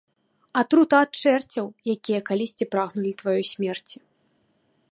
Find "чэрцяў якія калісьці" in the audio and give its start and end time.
1.21-2.69